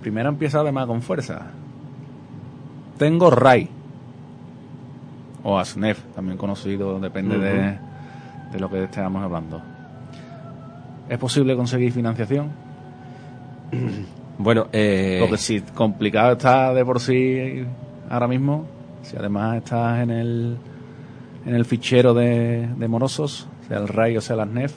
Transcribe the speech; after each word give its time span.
primera 0.00 0.28
empieza 0.28 0.60
además 0.60 0.86
con 0.86 1.02
fuerza. 1.02 1.46
Tengo 2.98 3.30
RAI. 3.30 3.68
O 5.42 5.58
ASNEF, 5.58 6.02
también 6.14 6.36
conocido, 6.36 7.00
depende 7.00 7.38
de, 7.38 7.78
de 8.52 8.60
lo 8.60 8.68
que 8.68 8.84
estemos 8.84 9.22
hablando. 9.22 9.62
¿Es 11.08 11.18
posible 11.18 11.56
conseguir 11.56 11.92
financiación? 11.92 12.50
Bueno, 14.42 14.68
eh... 14.72 15.18
Porque 15.20 15.36
si 15.36 15.60
complicado 15.60 16.32
está 16.32 16.72
de 16.72 16.82
por 16.82 16.98
sí 16.98 17.62
ahora 18.08 18.26
mismo, 18.26 18.64
si 19.02 19.14
además 19.18 19.58
estás 19.58 20.02
en 20.02 20.10
el, 20.10 20.56
en 21.44 21.54
el 21.54 21.66
fichero 21.66 22.14
de, 22.14 22.66
de 22.74 22.88
morosos, 22.88 23.46
sea 23.68 23.76
el 23.76 23.88
RAI 23.88 24.16
o 24.16 24.22
sea 24.22 24.36
la 24.36 24.46
SNEF. 24.46 24.72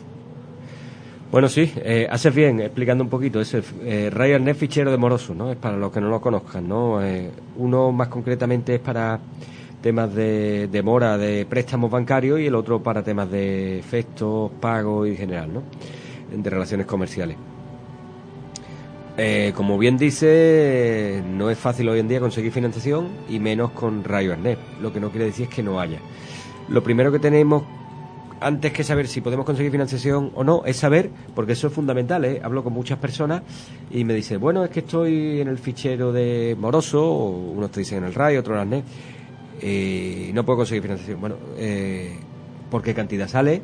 Bueno, 1.34 1.50
sí, 1.50 1.74
eh, 1.78 2.08
haces 2.12 2.36
bien 2.36 2.60
explicando 2.60 3.04
un 3.04 3.10
poquito. 3.10 3.42
Es 3.42 3.56
el 3.56 3.64
eh, 3.84 4.12
SNEF 4.14 4.56
fichero 4.56 4.92
de 4.92 4.98
morosos, 4.98 5.36
¿no? 5.36 5.52
Es 5.52 5.58
para 5.58 5.76
los 5.76 5.92
que 5.92 6.00
no 6.00 6.08
lo 6.08 6.22
conozcan, 6.22 6.70
¿no? 6.70 7.04
Eh, 7.04 7.32
uno 7.58 7.92
más 7.92 8.08
concretamente 8.10 8.76
es 8.76 8.80
para 8.80 9.20
temas 9.82 10.14
de, 10.14 10.68
de 10.68 10.84
mora 10.84 11.18
de 11.18 11.48
préstamos 11.48 11.90
bancarios 11.90 12.40
y 12.40 12.46
el 12.46 12.54
otro 12.54 12.84
para 12.84 13.02
temas 13.02 13.32
de 13.32 13.80
efectos, 13.80 14.52
pagos 14.62 15.08
y 15.08 15.16
general, 15.16 15.52
¿no? 15.52 15.64
De 16.38 16.48
relaciones 16.48 16.86
comerciales. 16.86 17.36
Eh, 19.18 19.54
como 19.56 19.80
bien 19.80 19.98
dice, 19.98 21.24
no 21.32 21.50
es 21.50 21.58
fácil 21.58 21.90
hoy 21.90 21.98
en 21.98 22.10
día 22.10 22.20
conseguir 22.20 22.52
financiación 22.52 23.08
y 23.28 23.40
menos 23.40 23.72
con 23.72 24.04
Ryanair. 24.04 24.60
Lo 24.84 24.94
que 24.94 25.00
no 25.00 25.10
quiere 25.10 25.26
decir 25.26 25.48
es 25.50 25.56
que 25.56 25.64
no 25.64 25.80
haya. 25.80 25.98
Lo 26.70 26.84
primero 26.84 27.12
que 27.12 27.18
tenemos, 27.18 27.64
antes 28.44 28.74
que 28.74 28.84
saber 28.84 29.08
si 29.08 29.22
podemos 29.22 29.46
conseguir 29.46 29.72
financiación 29.72 30.32
o 30.36 30.44
no, 30.44 30.64
es 30.66 30.78
saber, 30.78 31.10
porque 31.34 31.54
eso 31.54 31.68
es 31.68 31.74
fundamental. 31.74 32.26
¿eh? 32.26 32.42
Hablo 32.44 32.64
con 32.64 32.74
muchas 32.74 33.00
personas 33.00 33.42
y 33.90 34.04
me 34.04 34.14
dicen, 34.14 34.40
bueno, 34.40 34.64
es 34.64 34.70
que 34.70 34.82
estoy 34.82 35.40
en 35.40 35.48
el 35.48 35.58
fichero 35.58 36.12
de 36.12 36.56
Moroso, 36.60 37.04
o 37.04 37.30
unos 37.52 37.72
te 37.72 37.80
dicen 37.80 38.00
en 38.00 38.04
el 38.06 38.14
RAI, 38.14 38.38
otros 38.38 38.62
en 38.62 38.74
el 38.74 38.84
eh, 39.62 40.32
no 40.34 40.46
puedo 40.46 40.58
conseguir 40.58 40.84
financiación. 40.84 41.22
Bueno, 41.22 41.38
eh, 41.58 42.18
¿por 42.70 42.82
qué 42.82 42.94
cantidad 42.94 43.28
sale 43.28 43.62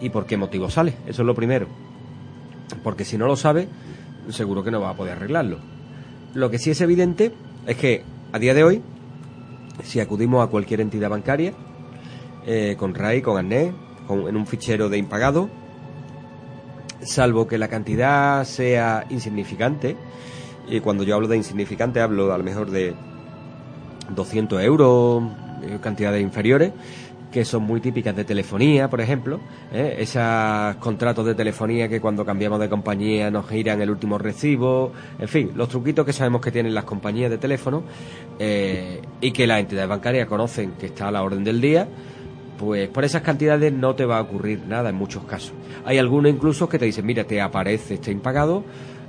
y 0.00 0.10
por 0.10 0.26
qué 0.26 0.36
motivo 0.36 0.68
sale? 0.68 0.94
Eso 1.06 1.22
es 1.22 1.26
lo 1.26 1.34
primero. 1.34 1.68
Porque 2.82 3.04
si 3.04 3.16
no 3.16 3.26
lo 3.26 3.36
sabe 3.36 3.68
seguro 4.30 4.62
que 4.62 4.70
no 4.70 4.80
va 4.80 4.90
a 4.90 4.94
poder 4.94 5.14
arreglarlo. 5.14 5.58
Lo 6.34 6.50
que 6.50 6.58
sí 6.58 6.70
es 6.70 6.80
evidente 6.80 7.32
es 7.66 7.76
que 7.76 8.02
a 8.32 8.38
día 8.38 8.54
de 8.54 8.62
hoy, 8.62 8.82
si 9.82 9.98
acudimos 9.98 10.46
a 10.46 10.50
cualquier 10.50 10.80
entidad 10.80 11.10
bancaria, 11.10 11.52
con 12.76 12.94
RAI, 12.94 13.22
con 13.22 13.38
ANE, 13.38 13.72
con, 14.10 14.26
en 14.26 14.36
un 14.36 14.44
fichero 14.44 14.88
de 14.88 14.98
impagado, 14.98 15.48
salvo 17.00 17.46
que 17.46 17.58
la 17.58 17.68
cantidad 17.68 18.44
sea 18.44 19.06
insignificante, 19.08 19.96
y 20.68 20.80
cuando 20.80 21.04
yo 21.04 21.14
hablo 21.14 21.28
de 21.28 21.36
insignificante 21.36 22.00
hablo 22.00 22.32
a 22.32 22.38
lo 22.38 22.42
mejor 22.42 22.72
de 22.72 22.94
200 24.08 24.62
euros, 24.62 25.22
eh, 25.62 25.78
cantidades 25.80 26.20
inferiores, 26.22 26.72
que 27.30 27.44
son 27.44 27.62
muy 27.62 27.80
típicas 27.80 28.16
de 28.16 28.24
telefonía, 28.24 28.90
por 28.90 29.00
ejemplo, 29.00 29.38
¿eh? 29.72 29.94
esos 30.00 30.74
contratos 30.80 31.24
de 31.24 31.36
telefonía 31.36 31.88
que 31.88 32.00
cuando 32.00 32.24
cambiamos 32.24 32.58
de 32.58 32.68
compañía 32.68 33.30
nos 33.30 33.48
giran 33.48 33.80
el 33.80 33.90
último 33.90 34.18
recibo, 34.18 34.90
en 35.20 35.28
fin, 35.28 35.52
los 35.54 35.68
truquitos 35.68 36.04
que 36.04 36.12
sabemos 36.12 36.40
que 36.40 36.50
tienen 36.50 36.74
las 36.74 36.82
compañías 36.82 37.30
de 37.30 37.38
teléfono 37.38 37.84
eh, 38.40 39.00
y 39.20 39.30
que 39.30 39.46
las 39.46 39.60
entidades 39.60 39.88
bancarias 39.88 40.26
conocen 40.26 40.72
que 40.72 40.86
está 40.86 41.06
a 41.06 41.12
la 41.12 41.22
orden 41.22 41.44
del 41.44 41.60
día, 41.60 41.86
pues 42.60 42.90
por 42.90 43.04
esas 43.04 43.22
cantidades 43.22 43.72
no 43.72 43.94
te 43.94 44.04
va 44.04 44.18
a 44.18 44.20
ocurrir 44.20 44.60
nada 44.68 44.90
en 44.90 44.94
muchos 44.94 45.24
casos. 45.24 45.54
Hay 45.86 45.96
algunos 45.96 46.30
incluso 46.30 46.68
que 46.68 46.78
te 46.78 46.84
dicen, 46.84 47.06
mira, 47.06 47.24
te 47.24 47.40
aparece 47.40 47.94
este 47.94 48.12
impagado, 48.12 48.64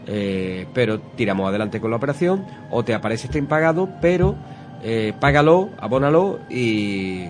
eh, 0.07 0.67
pero 0.73 1.01
tiramos 1.01 1.49
adelante 1.49 1.81
con 1.81 1.91
la 1.91 1.97
operación, 1.97 2.45
o 2.69 2.85
te 2.85 2.93
aparece 2.93 3.27
este 3.27 3.39
impagado, 3.39 3.89
pero 3.99 4.37
eh, 4.81 5.11
págalo, 5.19 5.69
abónalo 5.79 6.39
y 6.49 7.25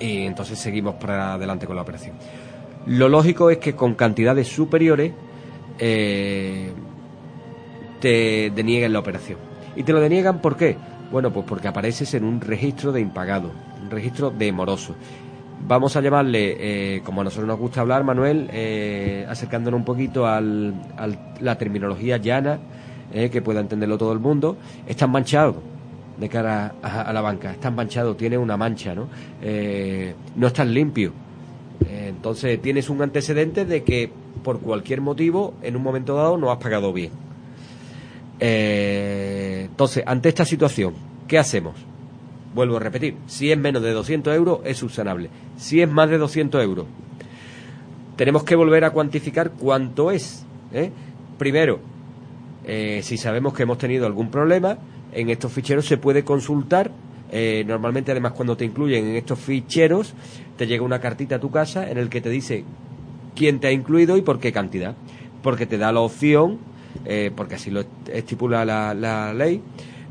y 0.00 0.26
entonces 0.26 0.58
seguimos 0.58 0.96
para 0.96 1.34
adelante 1.34 1.64
con 1.64 1.76
la 1.76 1.82
operación. 1.82 2.16
Lo 2.86 3.08
lógico 3.08 3.50
es 3.50 3.58
que 3.58 3.76
con 3.76 3.94
cantidades 3.94 4.48
superiores 4.48 5.12
eh, 5.78 6.72
te 8.00 8.50
denieguen 8.52 8.92
la 8.92 8.98
operación. 8.98 9.38
¿Y 9.76 9.84
te 9.84 9.92
lo 9.92 10.00
deniegan 10.00 10.40
por 10.40 10.56
qué? 10.56 10.76
Bueno, 11.12 11.32
pues 11.32 11.46
porque 11.48 11.68
apareces 11.68 12.12
en 12.14 12.24
un 12.24 12.40
registro 12.40 12.90
de 12.90 13.00
impagado, 13.00 13.52
un 13.84 13.90
registro 13.90 14.30
de 14.30 14.52
moroso. 14.52 14.94
Vamos 15.66 15.96
a 15.96 16.00
llamarle, 16.00 16.56
eh, 16.96 17.02
como 17.04 17.20
a 17.20 17.24
nosotros 17.24 17.46
nos 17.46 17.58
gusta 17.58 17.80
hablar, 17.80 18.04
Manuel, 18.04 18.50
eh, 18.52 19.24
acercándonos 19.28 19.78
un 19.78 19.84
poquito 19.84 20.26
a 20.26 20.40
la 20.40 21.58
terminología 21.58 22.16
llana, 22.16 22.58
que 23.12 23.42
pueda 23.42 23.60
entenderlo 23.60 23.96
todo 23.96 24.12
el 24.12 24.18
mundo, 24.18 24.56
están 24.88 25.12
manchados 25.12 25.54
de 26.16 26.28
cara 26.28 26.74
a, 26.82 27.12
la 27.12 27.20
banca. 27.20 27.52
Estás 27.52 27.72
manchado, 27.72 28.14
tiene 28.16 28.38
una 28.38 28.56
mancha, 28.56 28.94
¿no? 28.94 29.08
Eh, 29.42 30.14
no 30.36 30.46
estás 30.46 30.66
limpio. 30.66 31.12
Eh, 31.86 32.06
entonces 32.10 32.60
tienes 32.62 32.88
un 32.88 33.02
antecedente 33.02 33.64
de 33.64 33.82
que 33.82 34.10
por 34.42 34.60
cualquier 34.60 35.00
motivo, 35.00 35.54
en 35.62 35.76
un 35.76 35.82
momento 35.82 36.14
dado, 36.14 36.36
no 36.36 36.52
has 36.52 36.58
pagado 36.58 36.92
bien. 36.92 37.10
Eh, 38.40 39.66
entonces, 39.70 40.04
ante 40.06 40.28
esta 40.28 40.44
situación, 40.44 40.94
¿qué 41.26 41.38
hacemos? 41.38 41.74
Vuelvo 42.54 42.76
a 42.76 42.80
repetir, 42.80 43.16
si 43.26 43.50
es 43.50 43.58
menos 43.58 43.82
de 43.82 43.92
200 43.92 44.34
euros 44.34 44.60
es 44.64 44.78
subsanable. 44.78 45.28
Si 45.56 45.80
es 45.80 45.90
más 45.90 46.08
de 46.08 46.18
200 46.18 46.62
euros, 46.62 46.86
tenemos 48.16 48.44
que 48.44 48.54
volver 48.54 48.84
a 48.84 48.90
cuantificar 48.90 49.50
cuánto 49.50 50.10
es. 50.10 50.46
Primero, 51.36 51.80
si 52.64 53.16
sabemos 53.16 53.54
que 53.54 53.64
hemos 53.64 53.78
tenido 53.78 54.06
algún 54.06 54.30
problema, 54.30 54.78
en 55.14 55.30
estos 55.30 55.52
ficheros 55.52 55.86
se 55.86 55.96
puede 55.96 56.24
consultar. 56.24 56.90
Eh, 57.30 57.64
normalmente, 57.66 58.12
además, 58.12 58.32
cuando 58.32 58.56
te 58.56 58.64
incluyen 58.64 59.06
en 59.06 59.16
estos 59.16 59.38
ficheros, 59.38 60.14
te 60.56 60.66
llega 60.66 60.84
una 60.84 61.00
cartita 61.00 61.36
a 61.36 61.40
tu 61.40 61.50
casa 61.50 61.88
en 61.90 61.98
el 61.98 62.08
que 62.08 62.20
te 62.20 62.30
dice 62.30 62.64
quién 63.34 63.60
te 63.60 63.68
ha 63.68 63.72
incluido 63.72 64.16
y 64.16 64.22
por 64.22 64.38
qué 64.38 64.52
cantidad. 64.52 64.94
Porque 65.42 65.66
te 65.66 65.78
da 65.78 65.92
la 65.92 66.00
opción, 66.00 66.58
eh, 67.04 67.30
porque 67.34 67.56
así 67.56 67.70
lo 67.70 67.84
estipula 68.12 68.64
la, 68.64 68.94
la 68.94 69.32
ley, 69.34 69.62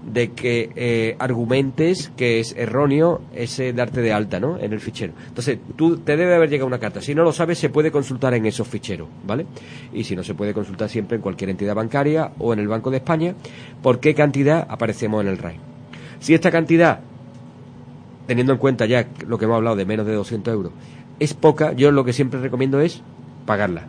de 0.06 0.32
que 0.32 0.70
eh, 0.76 1.16
argumentes 1.20 2.12
que 2.18 2.40
es 2.40 2.56
erróneo 2.58 3.22
ese 3.34 3.74
darte 3.74 4.02
de 4.02 4.12
alta 4.12 4.40
¿no? 4.40 4.58
en 4.60 4.74
el 4.74 4.80
fichero. 4.80 5.14
Entonces, 5.28 5.60
tú 5.76 5.98
te 5.98 6.18
debe 6.18 6.36
haber 6.36 6.50
llegado 6.50 6.68
una 6.68 6.80
carta. 6.80 7.02
Si 7.02 7.16
no 7.16 7.24
lo 7.24 7.32
sabes, 7.32 7.58
se 7.60 7.70
puede 7.70 7.92
consultar 7.92 8.34
en 8.34 8.46
esos 8.46 8.68
ficheros, 8.68 9.08
¿vale? 9.26 9.46
Y 9.94 10.04
si 10.04 10.16
no, 10.16 10.24
se 10.24 10.34
puede 10.34 10.54
consultar 10.54 10.90
siempre 10.90 11.16
en 11.16 11.22
cualquier 11.22 11.50
entidad 11.50 11.76
bancaria 11.76 12.32
o 12.40 12.54
en 12.54 12.60
el 12.60 12.68
Banco 12.68 12.92
de 12.92 12.98
España 12.98 13.36
por 13.82 14.00
qué 14.00 14.14
cantidad 14.14 14.66
aparecemos 14.70 15.22
en 15.22 15.28
el 15.28 15.38
RAI. 15.38 15.58
Si 16.20 16.34
esta 16.34 16.52
cantidad, 16.52 17.00
teniendo 18.28 18.54
en 18.54 18.60
cuenta 18.60 18.86
ya 18.86 19.08
lo 19.28 19.38
que 19.38 19.46
hemos 19.46 19.56
hablado 19.56 19.76
de 19.76 19.86
menos 19.86 20.06
de 20.06 20.14
200 20.14 20.54
euros, 20.54 20.74
es 21.20 21.34
poca, 21.34 21.74
yo 21.74 21.92
lo 21.92 22.04
que 22.04 22.14
siempre 22.14 22.40
recomiendo 22.40 22.80
es 22.80 23.02
pagarla 23.46 23.88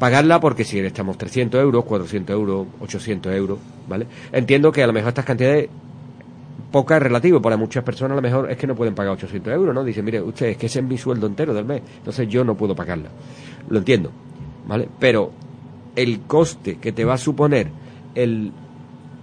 pagarla 0.00 0.40
porque 0.40 0.64
si 0.64 0.80
estamos 0.80 1.16
300 1.18 1.60
euros, 1.60 1.84
400 1.84 2.34
euros, 2.34 2.66
800 2.80 3.32
euros, 3.34 3.58
¿vale? 3.86 4.06
Entiendo 4.32 4.72
que 4.72 4.82
a 4.82 4.86
lo 4.86 4.94
mejor 4.94 5.10
estas 5.10 5.26
cantidades 5.26 5.68
poca 6.72 6.96
es 6.96 7.02
relativo, 7.02 7.42
para 7.42 7.58
muchas 7.58 7.84
personas 7.84 8.12
a 8.12 8.16
lo 8.16 8.22
mejor 8.22 8.50
es 8.50 8.56
que 8.56 8.66
no 8.66 8.74
pueden 8.74 8.94
pagar 8.94 9.12
800 9.12 9.52
euros, 9.52 9.74
¿no? 9.74 9.84
Dicen, 9.84 10.04
mire, 10.04 10.22
usted, 10.22 10.46
es 10.46 10.56
que 10.56 10.66
ese 10.66 10.78
es 10.78 10.84
mi 10.84 10.96
sueldo 10.96 11.26
entero 11.26 11.52
del 11.52 11.66
mes, 11.66 11.82
entonces 11.98 12.26
yo 12.28 12.42
no 12.44 12.56
puedo 12.56 12.74
pagarla. 12.74 13.10
Lo 13.68 13.78
entiendo, 13.78 14.10
¿vale? 14.66 14.88
Pero 14.98 15.32
el 15.94 16.20
coste 16.20 16.78
que 16.78 16.92
te 16.92 17.04
va 17.04 17.14
a 17.14 17.18
suponer 17.18 17.68
el 18.14 18.52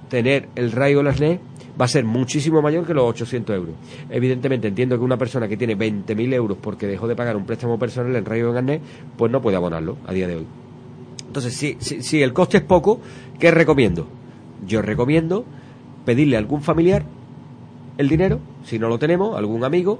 tener 0.10 0.48
el 0.56 0.72
rayo 0.72 1.02
las 1.02 1.20
leyes 1.20 1.40
va 1.80 1.86
a 1.86 1.88
ser 1.88 2.06
muchísimo 2.06 2.62
mayor 2.62 2.86
que 2.86 2.94
los 2.94 3.06
800 3.06 3.56
euros. 3.56 3.76
Evidentemente 4.12 4.68
entiendo 4.68 4.98
que 4.98 5.04
una 5.04 5.18
persona 5.18 5.48
que 5.48 5.58
tiene 5.58 5.76
20.000 5.76 6.34
euros 6.34 6.58
porque 6.62 6.86
dejó 6.86 7.08
de 7.08 7.16
pagar 7.16 7.36
un 7.36 7.46
préstamo 7.46 7.80
personal 7.80 8.16
en 8.16 8.26
rayo 8.26 8.54
de 8.54 8.82
pues 9.18 9.32
no 9.32 9.42
puede 9.42 9.58
abonarlo 9.58 9.98
a 10.06 10.14
día 10.14 10.28
de 10.28 10.36
hoy. 10.36 10.67
Entonces, 11.38 11.78
si, 12.04 12.24
el 12.24 12.34
coste 12.34 12.58
es 12.58 12.64
poco, 12.64 13.00
¿qué 13.38 13.52
recomiendo? 13.52 14.08
Yo 14.66 14.82
recomiendo 14.82 15.46
pedirle 16.04 16.36
a 16.36 16.40
algún 16.40 16.64
familiar 16.64 17.04
el 18.00 18.10
dinero, 18.10 18.40
si 18.64 18.80
no 18.80 18.90
lo 18.90 18.98
tenemos, 18.98 19.38
algún 19.38 19.64
amigo. 19.64 20.00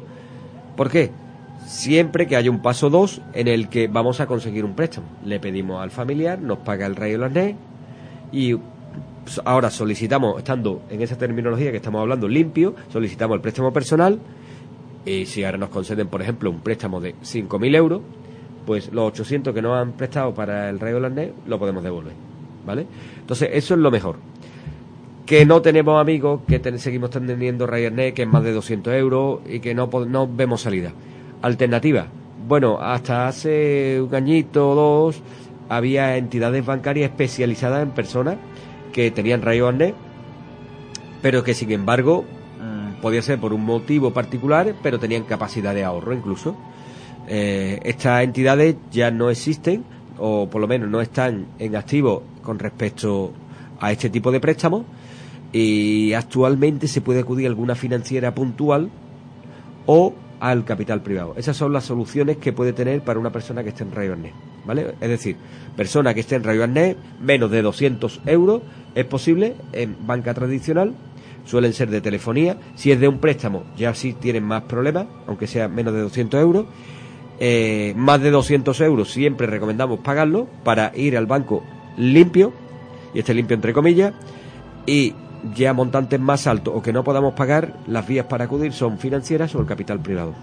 ¿Por 0.76 0.90
qué? 0.90 1.12
Siempre 1.64 2.26
que 2.26 2.38
haya 2.38 2.50
un 2.50 2.64
paso 2.64 2.90
2 2.90 3.22
en 3.36 3.48
el 3.48 3.70
que 3.70 3.88
vamos 3.88 4.20
a 4.20 4.26
conseguir 4.26 4.66
un 4.66 4.74
préstamo. 4.74 5.06
Le 5.26 5.40
pedimos 5.40 5.80
al 5.80 5.92
familiar, 5.92 6.42
nos 6.42 6.58
paga 6.58 6.88
el 6.88 6.96
rayo 6.96 7.20
de 7.20 7.30
las 7.30 7.56
y 8.32 8.56
pues, 8.56 9.40
ahora 9.46 9.70
solicitamos, 9.70 10.40
estando 10.40 10.82
en 10.90 11.04
esa 11.04 11.20
terminología 11.20 11.70
que 11.70 11.78
estamos 11.78 12.02
hablando, 12.02 12.28
limpio, 12.28 12.74
solicitamos 12.92 13.36
el 13.36 13.42
préstamo 13.42 13.72
personal 13.72 14.20
y 15.06 15.28
si 15.28 15.44
ahora 15.44 15.60
nos 15.60 15.70
conceden, 15.70 16.08
por 16.08 16.24
ejemplo, 16.24 16.50
un 16.50 16.62
préstamo 16.62 17.00
de 17.00 17.14
5.000 17.14 17.76
euros, 17.76 18.02
pues 18.68 18.92
los 18.92 19.06
800 19.14 19.54
que 19.54 19.62
nos 19.62 19.78
han 19.78 19.94
prestado 19.94 20.34
para 20.34 20.70
el 20.70 20.78
rayo 20.78 20.98
holandés 20.98 21.32
lo 21.48 21.58
podemos 21.58 21.82
devolver, 21.82 22.12
¿vale? 22.66 22.86
Entonces, 23.18 23.50
eso 23.54 23.76
es 23.76 23.80
lo 23.80 23.90
mejor. 23.90 24.18
Que 25.26 25.46
no 25.46 25.62
tenemos 25.62 26.00
amigos, 26.02 26.42
que 26.46 26.60
seguimos 26.78 27.10
teniendo 27.10 27.66
Ryanair, 27.66 28.14
que 28.14 28.24
es 28.24 28.28
más 28.28 28.44
de 28.44 28.52
200 28.52 28.94
euros 28.94 29.40
y 29.48 29.62
que 29.62 29.74
no, 29.74 29.90
no 30.06 30.28
vemos 30.28 30.62
salida. 30.62 30.92
Alternativa. 31.42 32.08
Bueno, 32.46 32.78
hasta 32.82 33.30
hace 33.30 34.02
un 34.02 34.14
añito 34.14 34.72
o 34.72 34.76
dos 34.76 35.22
había 35.70 36.18
entidades 36.18 36.66
bancarias 36.66 37.10
especializadas 37.12 37.84
en 37.84 37.92
personas 37.92 38.36
que 38.92 39.12
tenían 39.12 39.42
rayo 39.42 39.70
arnés, 39.70 39.94
pero 41.22 41.42
que 41.42 41.54
sin 41.54 41.72
embargo 41.72 42.26
mm, 42.62 43.02
podía 43.02 43.22
ser 43.22 43.40
por 43.40 43.54
un 43.54 43.64
motivo 43.64 44.12
particular, 44.12 44.76
pero 44.84 45.00
tenían 45.00 45.24
capacidad 45.24 45.74
de 45.74 45.86
ahorro 45.86 46.14
incluso. 46.14 46.58
Eh, 47.28 47.80
estas 47.84 48.24
entidades 48.24 48.76
ya 48.92 49.12
no 49.12 49.30
existen, 49.30 49.84
o 50.18 50.50
por 50.50 50.62
lo 50.62 50.68
menos 50.68 50.90
no 50.90 51.02
están 51.02 51.48
en 51.60 51.76
activo 51.76 52.24
con 52.42 52.58
respecto 52.60 53.34
a 53.80 53.92
este 53.92 54.10
tipo 54.10 54.32
de 54.32 54.40
préstamos, 54.40 54.86
y 55.52 56.14
actualmente 56.14 56.88
se 56.88 57.02
puede 57.02 57.22
acudir 57.22 57.48
a 57.48 57.50
alguna 57.50 57.76
financiera 57.76 58.34
puntual 58.34 58.90
o 59.86 60.14
al 60.40 60.66
capital 60.66 61.02
privado. 61.02 61.34
Esas 61.38 61.58
son 61.58 61.74
las 61.74 61.86
soluciones 61.86 62.38
que 62.38 62.54
puede 62.54 62.74
tener 62.74 63.02
para 63.02 63.20
una 63.20 63.32
persona 63.32 63.64
que 63.64 63.70
esté 63.70 63.84
en 63.84 63.92
rayo 63.92 64.14
arnés. 64.14 64.34
¿Vale? 64.66 64.96
Es 65.00 65.10
decir, 65.10 65.38
persona 65.76 66.14
que 66.14 66.20
esté 66.20 66.36
en 66.36 66.44
rayo 66.44 66.64
arnés, 66.64 66.98
menos 67.22 67.50
de 67.50 67.62
200 67.62 68.22
euros, 68.26 68.62
es 68.96 69.06
posible 69.06 69.56
en 69.72 69.96
banca 70.06 70.34
tradicional, 70.34 70.94
suelen 71.46 71.74
ser 71.74 71.90
de 71.90 72.02
telefonía. 72.02 72.58
Si 72.76 72.92
es 72.92 73.00
de 73.00 73.08
un 73.08 73.20
préstamo, 73.20 73.64
ya 73.78 73.94
sí 73.94 74.14
tienen 74.14 74.44
más 74.44 74.64
problemas, 74.64 75.08
aunque 75.26 75.48
sea 75.48 75.68
menos 75.68 75.94
de 75.94 76.02
200 76.02 76.42
euros. 76.42 76.66
Eh, 77.40 77.94
más 77.96 78.22
de 78.22 78.32
200 78.32 78.80
euros 78.82 79.12
siempre 79.12 79.48
recomendamos 79.48 80.00
pagarlo 80.00 80.48
para 80.64 80.92
ir 80.96 81.18
al 81.18 81.28
banco 81.28 81.64
limpio, 81.98 82.54
y 83.14 83.20
este 83.20 83.34
limpio 83.34 83.56
entre 83.56 83.74
comillas, 83.74 84.14
y 84.86 85.14
ya 85.56 85.74
montantes 85.74 86.20
más 86.20 86.48
altos 86.48 86.74
o 86.76 86.82
que 86.82 86.94
no 86.94 87.04
podamos 87.04 87.34
pagar, 87.34 87.74
las 87.88 88.08
vías 88.08 88.26
para 88.26 88.46
acudir 88.46 88.74
son 88.74 88.98
financieras 88.98 89.54
o 89.56 89.60
el 89.60 89.68
capital 89.68 90.00
privado. 90.00 90.34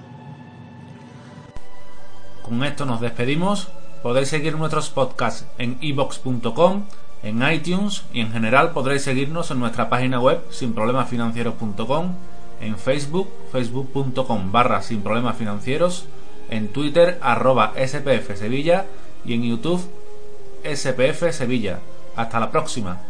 Con 2.42 2.62
esto 2.62 2.84
nos 2.84 3.00
despedimos. 3.00 3.68
Podéis 4.02 4.28
seguir 4.28 4.54
nuestros 4.54 4.90
podcasts 4.90 5.46
en 5.56 5.78
ebox.com, 5.80 6.84
en 7.22 7.42
iTunes 7.50 8.04
y 8.12 8.20
en 8.20 8.32
general 8.32 8.72
podréis 8.72 9.02
seguirnos 9.02 9.50
en 9.50 9.60
nuestra 9.60 9.88
página 9.88 10.20
web 10.20 10.42
sinproblemasfinancieros.com, 10.50 12.12
en 12.60 12.76
Facebook, 12.76 13.30
facebook.com 13.50 14.52
barra 14.52 14.82
sin 14.82 15.00
problemas 15.00 15.38
financieros, 15.38 16.04
en 16.50 16.68
Twitter 16.68 17.18
arroba 17.20 17.72
SPF 17.76 18.36
Sevilla 18.36 18.86
y 19.24 19.34
en 19.34 19.42
YouTube 19.44 19.82
SPF 20.64 21.30
Sevilla. 21.32 21.80
Hasta 22.16 22.40
la 22.40 22.50
próxima. 22.50 23.00